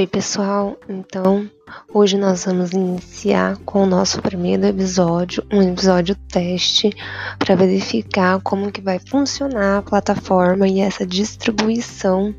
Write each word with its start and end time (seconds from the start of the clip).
Oi, 0.00 0.06
pessoal. 0.06 0.78
Então, 0.88 1.46
hoje 1.92 2.16
nós 2.16 2.46
vamos 2.46 2.72
iniciar 2.72 3.58
com 3.66 3.82
o 3.82 3.86
nosso 3.86 4.22
primeiro 4.22 4.64
episódio, 4.64 5.44
um 5.52 5.60
episódio 5.60 6.16
teste 6.32 6.90
para 7.38 7.54
verificar 7.54 8.40
como 8.40 8.72
que 8.72 8.80
vai 8.80 8.98
funcionar 8.98 9.76
a 9.76 9.82
plataforma 9.82 10.66
e 10.66 10.80
essa 10.80 11.04
distribuição 11.04 12.34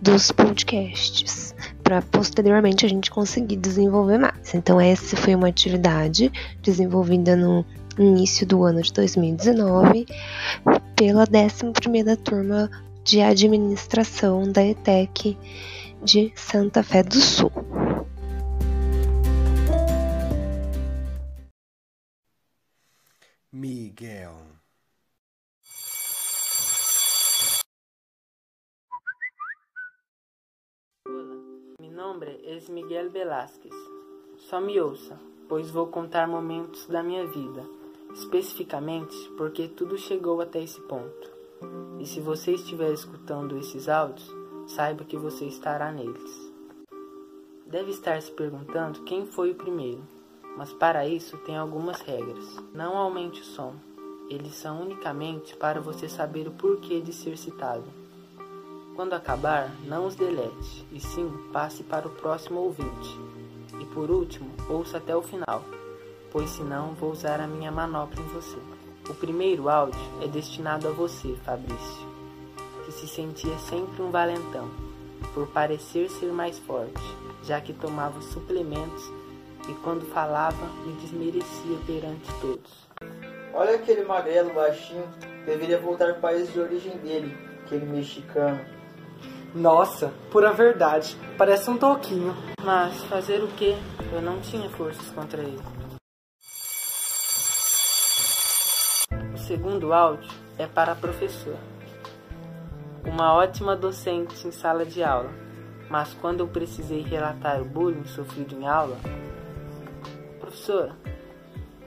dos 0.00 0.32
podcasts, 0.32 1.54
para 1.84 2.00
posteriormente 2.00 2.86
a 2.86 2.88
gente 2.88 3.10
conseguir 3.10 3.56
desenvolver 3.56 4.16
mais. 4.16 4.54
Então, 4.54 4.80
essa 4.80 5.14
foi 5.14 5.34
uma 5.34 5.48
atividade 5.48 6.32
desenvolvida 6.62 7.36
no 7.36 7.66
início 7.98 8.46
do 8.46 8.64
ano 8.64 8.80
de 8.80 8.94
2019 8.94 10.06
pela 10.96 11.26
11ª 11.26 12.16
turma 12.16 12.70
de 13.04 13.20
administração 13.20 14.50
da 14.50 14.64
ETEC 14.64 15.36
de 16.04 16.32
Santa 16.34 16.82
Fé 16.82 17.02
do 17.02 17.20
Sul. 17.20 17.52
Miguel. 23.52 24.34
Olá, 31.06 31.36
meu 31.80 31.92
nome 31.92 32.26
é 32.26 32.58
Miguel 32.70 33.10
Velázquez. 33.10 33.74
Só 34.38 34.60
me 34.60 34.80
ouça, 34.80 35.16
pois 35.48 35.70
vou 35.70 35.86
contar 35.86 36.26
momentos 36.26 36.86
da 36.88 37.02
minha 37.02 37.26
vida, 37.26 37.64
especificamente 38.12 39.16
porque 39.36 39.68
tudo 39.68 39.96
chegou 39.96 40.40
até 40.40 40.60
esse 40.62 40.80
ponto. 40.82 41.30
E 42.00 42.06
se 42.06 42.20
você 42.20 42.54
estiver 42.54 42.92
escutando 42.92 43.56
esses 43.56 43.88
áudios, 43.88 44.41
saiba 44.66 45.04
que 45.04 45.16
você 45.16 45.44
estará 45.46 45.90
neles. 45.90 46.52
Deve 47.66 47.90
estar 47.90 48.20
se 48.20 48.30
perguntando 48.30 49.02
quem 49.02 49.26
foi 49.26 49.52
o 49.52 49.54
primeiro, 49.54 50.02
mas 50.56 50.72
para 50.72 51.06
isso 51.06 51.38
tem 51.38 51.56
algumas 51.56 52.00
regras. 52.00 52.56
Não 52.74 52.96
aumente 52.96 53.40
o 53.40 53.44
som, 53.44 53.74
eles 54.28 54.54
são 54.54 54.82
unicamente 54.82 55.56
para 55.56 55.80
você 55.80 56.08
saber 56.08 56.46
o 56.48 56.52
porquê 56.52 57.00
de 57.00 57.12
ser 57.12 57.36
citado. 57.36 57.84
Quando 58.94 59.14
acabar, 59.14 59.70
não 59.86 60.06
os 60.06 60.14
delete, 60.14 60.86
e 60.92 61.00
sim 61.00 61.30
passe 61.52 61.82
para 61.82 62.06
o 62.06 62.10
próximo 62.10 62.60
ouvinte. 62.60 63.18
E 63.80 63.86
por 63.86 64.10
último, 64.10 64.50
ouça 64.68 64.98
até 64.98 65.16
o 65.16 65.22
final, 65.22 65.64
pois 66.30 66.50
senão 66.50 66.92
vou 66.94 67.10
usar 67.10 67.40
a 67.40 67.46
minha 67.46 67.72
manopla 67.72 68.20
em 68.20 68.28
você. 68.28 68.58
O 69.08 69.14
primeiro 69.14 69.68
áudio 69.68 70.00
é 70.22 70.28
destinado 70.28 70.86
a 70.88 70.92
você, 70.92 71.34
Fabrício, 71.44 72.06
se 73.02 73.08
sentia 73.08 73.58
sempre 73.58 74.00
um 74.00 74.12
valentão, 74.12 74.70
por 75.34 75.48
parecer 75.48 76.08
ser 76.08 76.30
mais 76.30 76.56
forte, 76.60 77.02
já 77.42 77.60
que 77.60 77.72
tomava 77.72 78.20
suplementos 78.22 79.02
e 79.68 79.74
quando 79.82 80.06
falava 80.12 80.64
me 80.86 80.92
desmerecia 81.00 81.78
perante 81.84 82.32
todos. 82.40 82.86
Olha 83.52 83.74
aquele 83.74 84.04
magrelo 84.04 84.54
baixinho, 84.54 85.04
deveria 85.44 85.80
voltar 85.80 86.06
para 86.06 86.18
o 86.18 86.20
país 86.20 86.52
de 86.52 86.60
origem 86.60 86.96
dele, 86.98 87.36
aquele 87.64 87.86
mexicano. 87.86 88.60
Nossa, 89.52 90.12
pura 90.30 90.52
verdade, 90.52 91.16
parece 91.36 91.68
um 91.68 91.76
toquinho. 91.76 92.36
Mas 92.62 93.02
fazer 93.04 93.42
o 93.42 93.48
que? 93.48 93.76
Eu 94.12 94.22
não 94.22 94.40
tinha 94.40 94.70
forças 94.70 95.10
contra 95.10 95.42
ele. 95.42 95.60
segundo 99.52 99.92
áudio 99.92 100.30
é 100.56 100.66
para 100.66 100.92
a 100.92 100.94
professora. 100.94 101.71
Uma 103.04 103.34
ótima 103.34 103.74
docente 103.74 104.46
em 104.46 104.52
sala 104.52 104.86
de 104.86 105.02
aula, 105.02 105.30
mas 105.90 106.14
quando 106.14 106.40
eu 106.40 106.48
precisei 106.48 107.02
relatar 107.02 107.60
o 107.60 107.64
bullying 107.64 108.04
sofrido 108.04 108.54
em 108.54 108.66
aula, 108.66 108.96
professora, 110.38 110.92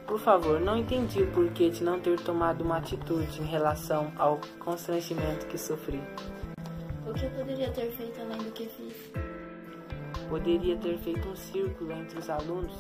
por 0.06 0.20
favor, 0.20 0.60
não 0.60 0.78
entendi 0.78 1.24
o 1.24 1.32
porquê 1.32 1.70
de 1.70 1.84
não 1.84 2.02
ter 2.02 2.20
tomado 2.20 2.66
uma 2.66 2.78
atitude 2.78 3.42
em 3.42 3.46
relação 3.46 4.12
ao 4.18 4.42
constrangimento 4.60 5.48
que 5.48 5.58
sofri. 5.58 6.04
O 7.08 7.14
que 7.14 7.26
eu 7.26 7.32
poderia 7.32 7.72
ter 7.72 7.90
feito 7.92 8.20
além 8.20 8.38
do 8.40 8.52
que 8.52 8.66
fiz? 8.68 9.12
Poderia 10.30 10.76
ter 10.76 10.98
feito 10.98 11.30
um 11.30 11.36
círculo 11.36 11.94
entre 11.94 12.20
os 12.20 12.30
alunos 12.30 12.76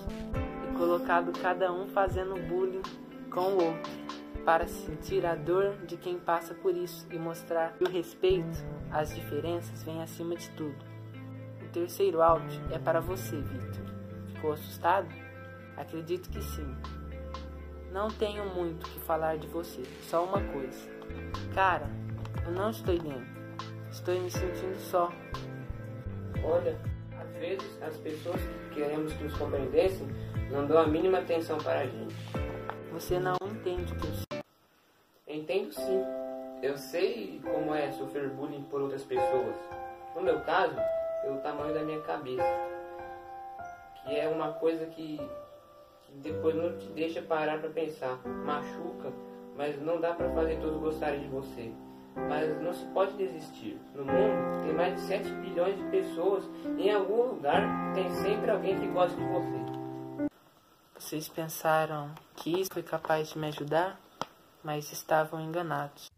e 0.69 0.77
colocado 0.77 1.31
cada 1.39 1.71
um 1.71 1.87
fazendo 1.87 2.35
bullying 2.49 2.81
com 3.31 3.53
o 3.53 3.63
outro 3.63 4.04
para 4.45 4.67
sentir 4.67 5.25
a 5.25 5.33
dor 5.33 5.75
de 5.87 5.97
quem 5.97 6.19
passa 6.19 6.53
por 6.53 6.77
isso 6.77 7.07
e 7.11 7.17
mostrar 7.17 7.73
que 7.73 7.83
o 7.83 7.89
respeito 7.89 8.63
às 8.91 9.13
diferenças 9.13 9.81
vem 9.81 10.03
acima 10.03 10.35
de 10.35 10.49
tudo. 10.51 10.77
O 11.63 11.67
terceiro 11.69 12.21
áudio 12.21 12.61
é 12.71 12.77
para 12.77 13.01
você, 13.01 13.35
Victor. 13.41 13.85
Ficou 14.35 14.53
assustado? 14.53 15.09
Acredito 15.75 16.29
que 16.29 16.41
sim. 16.43 16.75
Não 17.91 18.07
tenho 18.09 18.45
muito 18.53 18.87
que 18.87 18.99
falar 18.99 19.37
de 19.37 19.47
você, 19.47 19.81
só 20.03 20.23
uma 20.23 20.41
coisa. 20.53 20.89
Cara, 21.53 21.89
eu 22.45 22.51
não 22.51 22.69
estou 22.69 22.97
bem. 23.01 23.25
Estou 23.89 24.13
me 24.21 24.29
sentindo 24.29 24.77
só. 24.77 25.11
Olha, 26.43 26.77
às 27.19 27.31
vezes 27.39 27.81
as 27.81 27.97
pessoas 27.97 28.39
que 28.41 28.75
queremos 28.75 29.11
que 29.13 29.23
nos 29.23 29.37
compreendessem 29.37 30.07
não 30.51 30.67
dão 30.67 30.77
a 30.77 30.87
mínima 30.87 31.17
atenção 31.19 31.57
para 31.57 31.79
a 31.79 31.87
gente. 31.87 32.15
Você 32.91 33.19
não 33.19 33.35
entende 33.45 33.91
o 33.91 33.95
que 33.97 34.07
eu 34.07 34.13
Entendo 35.45 35.71
sim. 35.73 36.03
Eu 36.63 36.75
sei 36.75 37.39
como 37.43 37.75
é 37.75 37.91
sofrer 37.91 38.29
bullying 38.29 38.63
por 38.63 38.81
outras 38.81 39.03
pessoas. 39.03 39.55
No 40.15 40.23
meu 40.23 40.41
caso, 40.41 40.73
pelo 41.21 41.37
tamanho 41.37 41.71
da 41.71 41.83
minha 41.83 42.01
cabeça. 42.01 42.43
Que 44.01 44.15
é 44.15 44.27
uma 44.27 44.53
coisa 44.53 44.87
que, 44.87 45.21
que 46.01 46.13
depois 46.13 46.55
não 46.55 46.75
te 46.79 46.87
deixa 46.87 47.21
parar 47.21 47.59
para 47.59 47.69
pensar. 47.69 48.17
Machuca, 48.25 49.13
mas 49.55 49.79
não 49.79 50.01
dá 50.01 50.15
para 50.15 50.33
fazer 50.33 50.59
todos 50.59 50.81
gostarem 50.81 51.19
de 51.19 51.27
você. 51.27 51.71
Mas 52.27 52.59
não 52.59 52.73
se 52.73 52.85
pode 52.87 53.13
desistir. 53.13 53.79
No 53.93 54.03
mundo 54.03 54.63
tem 54.63 54.73
mais 54.73 54.95
de 54.95 55.01
7 55.01 55.29
bilhões 55.29 55.77
de 55.77 55.83
pessoas. 55.91 56.49
Em 56.75 56.89
algum 56.89 57.21
lugar 57.21 57.93
tem 57.93 58.09
sempre 58.09 58.49
alguém 58.49 58.79
que 58.79 58.87
gosta 58.87 59.15
de 59.15 59.27
você. 59.27 60.29
Vocês 60.97 61.29
pensaram 61.29 62.09
que 62.35 62.61
isso 62.61 62.73
foi 62.73 62.81
capaz 62.81 63.29
de 63.29 63.37
me 63.37 63.49
ajudar? 63.49 64.03
Mas 64.65 64.91
estavam 64.91 65.39
enganados. 65.39 66.11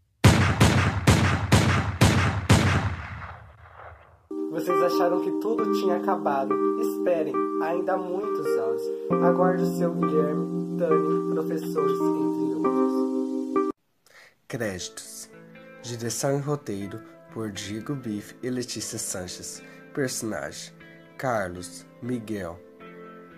Vocês 4.50 4.82
acharam 4.82 5.20
que 5.22 5.30
tudo 5.42 5.70
tinha 5.74 5.96
acabado. 5.98 6.54
Esperem, 6.80 7.34
ainda 7.62 7.92
há 7.92 7.96
muitos 7.98 8.46
anos. 8.46 8.82
Aguarde 9.22 9.62
o 9.62 9.76
seu 9.76 9.94
Guilherme, 9.94 10.78
Dani, 10.78 11.34
professores, 11.34 11.92
entre 11.92 12.54
outros. 12.54 13.68
Créditos: 14.48 15.30
Direção 15.82 16.38
e 16.38 16.40
roteiro 16.40 17.02
por 17.34 17.50
Diego 17.50 17.94
Biff 17.94 18.34
e 18.42 18.48
Letícia 18.48 18.98
Sanches. 18.98 19.62
Personagem: 19.92 20.72
Carlos, 21.18 21.86
Miguel. 22.02 22.58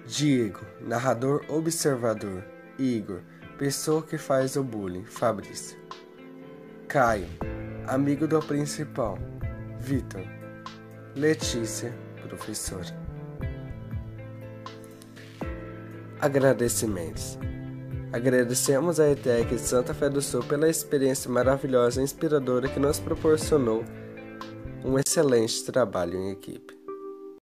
Diego, 0.06 0.60
narrador 0.80 1.44
observador. 1.48 2.44
Igor, 2.78 3.20
Pessoa 3.60 4.02
que 4.02 4.16
faz 4.16 4.56
o 4.56 4.64
bullying, 4.64 5.04
Fabrício. 5.04 5.76
Caio, 6.88 7.26
amigo 7.86 8.26
do 8.26 8.40
principal, 8.40 9.18
Vitor. 9.78 10.22
Letícia, 11.14 11.94
professora. 12.26 12.86
Agradecimentos. 16.18 17.38
Agradecemos 18.10 18.98
a 18.98 19.10
ETEC 19.10 19.50
de 19.50 19.60
Santa 19.60 19.92
Fé 19.92 20.08
do 20.08 20.22
Sul 20.22 20.42
pela 20.42 20.66
experiência 20.66 21.30
maravilhosa 21.30 22.00
e 22.00 22.04
inspiradora 22.04 22.66
que 22.66 22.80
nos 22.80 22.98
proporcionou 22.98 23.84
um 24.82 24.98
excelente 24.98 25.62
trabalho 25.66 26.16
em 26.16 26.30
equipe. 26.30 26.79